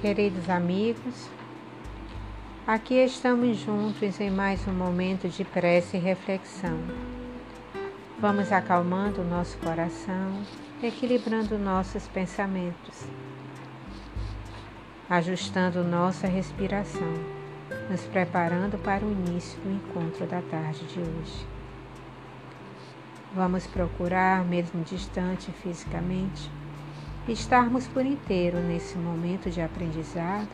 [0.00, 1.30] Queridos amigos,
[2.66, 6.78] aqui estamos juntos em mais um momento de prece e reflexão.
[8.20, 10.42] Vamos acalmando o nosso coração,
[10.82, 13.06] equilibrando nossos pensamentos,
[15.08, 17.14] ajustando nossa respiração,
[17.90, 21.46] nos preparando para o início do encontro da tarde de hoje.
[23.34, 26.50] Vamos procurar, mesmo distante fisicamente,
[27.32, 30.48] estarmos por inteiro nesse momento de aprendizado,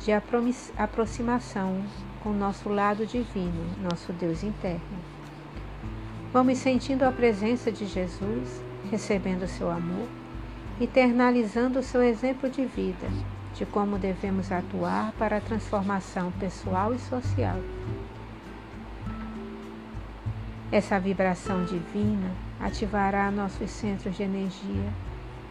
[0.00, 1.82] de aproximação
[2.22, 4.80] com nosso lado divino, nosso Deus interno.
[6.32, 10.08] Vamos sentindo a presença de Jesus, recebendo seu amor,
[10.80, 13.08] internalizando o seu exemplo de vida,
[13.54, 17.56] de como devemos atuar para a transformação pessoal e social.
[20.72, 24.92] Essa vibração divina ativará nossos centros de energia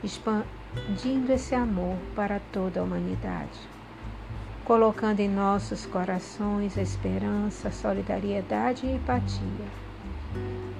[0.03, 3.59] expandindo esse amor para toda a humanidade,
[4.65, 9.65] colocando em nossos corações esperança, solidariedade e empatia,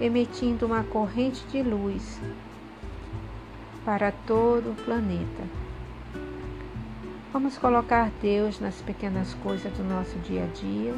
[0.02, 2.20] emitindo uma corrente de luz
[3.86, 5.44] para todo o planeta.
[7.32, 10.96] Vamos colocar Deus nas pequenas coisas do nosso dia a dia,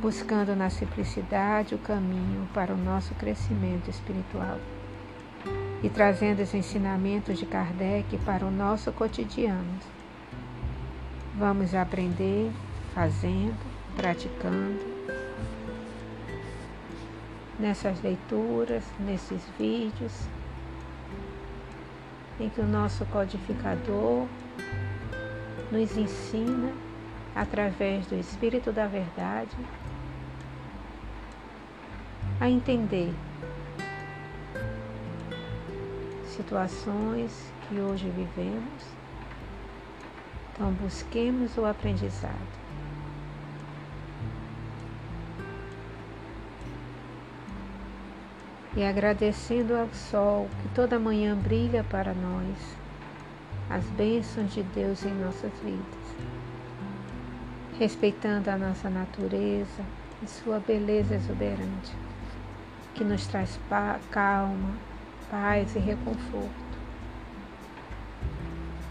[0.00, 4.58] buscando na simplicidade o caminho para o nosso crescimento espiritual
[5.82, 9.78] e trazendo os ensinamentos de Kardec para o nosso cotidiano.
[11.36, 12.50] Vamos aprender
[12.94, 13.56] fazendo,
[13.96, 14.78] praticando,
[17.58, 20.28] nessas leituras, nesses vídeos,
[22.38, 24.26] em que o nosso codificador
[25.70, 26.72] nos ensina
[27.34, 29.56] através do Espírito da Verdade
[32.40, 33.14] a entender
[36.40, 38.82] situações que hoje vivemos.
[40.52, 42.60] Então, busquemos o aprendizado.
[48.76, 52.56] E agradecendo ao sol que toda manhã brilha para nós,
[53.68, 56.16] as bênçãos de Deus em nossas vidas,
[57.78, 59.84] respeitando a nossa natureza
[60.22, 61.94] e sua beleza exuberante,
[62.94, 63.58] que nos traz
[64.10, 64.89] calma,
[65.30, 66.70] paz e reconforto.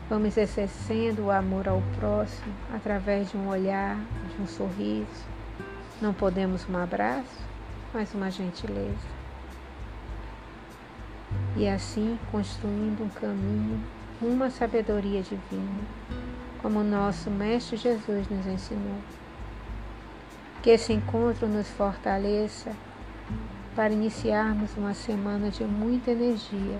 [0.10, 3.98] Vamos exercendo o amor ao próximo através de um olhar,
[4.36, 5.26] de um sorriso.
[6.02, 7.44] Não podemos um abraço,
[7.94, 9.20] mas uma gentileza.
[11.56, 13.84] E assim construindo um caminho,
[14.22, 15.82] uma sabedoria divina,
[16.62, 18.98] como nosso Mestre Jesus nos ensinou.
[20.64, 22.72] Que esse encontro nos fortaleça
[23.76, 26.80] para iniciarmos uma semana de muita energia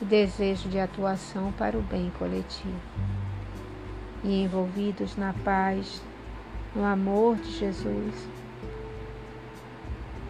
[0.00, 2.80] e desejo de atuação para o bem coletivo.
[4.22, 6.02] E envolvidos na paz,
[6.74, 8.28] no amor de Jesus,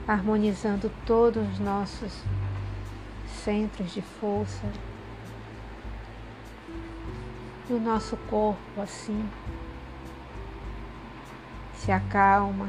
[0.06, 2.12] harmonizando todos os nossos
[3.26, 4.66] centros de força,
[7.70, 9.28] o nosso corpo assim
[11.76, 12.68] se acalma,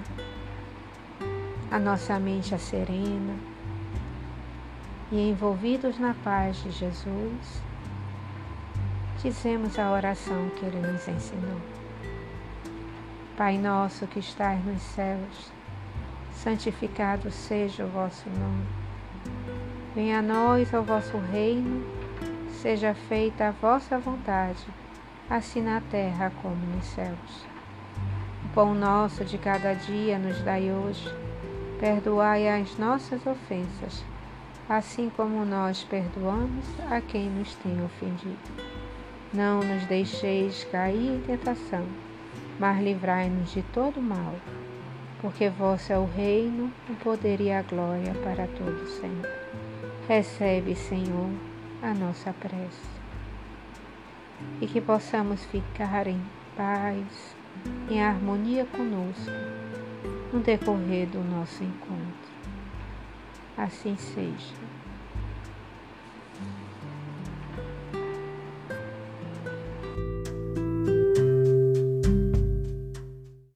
[1.76, 3.36] a nossa mente a serena
[5.12, 7.62] e envolvidos na paz de Jesus,
[9.22, 11.60] dizemos a oração que ele nos ensinou.
[13.36, 15.52] Pai nosso que estás nos céus,
[16.32, 18.66] santificado seja o vosso nome.
[19.94, 21.86] Venha a nós o vosso reino,
[22.62, 24.66] seja feita a vossa vontade,
[25.30, 27.46] assim na terra como nos céus.
[28.46, 31.14] O pão nosso de cada dia nos dai hoje
[31.80, 34.02] Perdoai as nossas ofensas,
[34.70, 38.38] assim como nós perdoamos a quem nos tem ofendido.
[39.34, 41.86] Não nos deixeis cair em tentação,
[42.58, 44.36] mas livrai-nos de todo mal,
[45.22, 49.30] porque vosso é o reino, o poder e a glória para todos sempre.
[50.08, 51.30] Recebe, Senhor,
[51.84, 52.96] a nossa prece.
[54.62, 56.22] E que possamos ficar em
[56.56, 57.36] paz,
[57.90, 59.65] em harmonia conosco
[60.36, 62.36] no decorrer do nosso encontro.
[63.56, 64.54] Assim seja.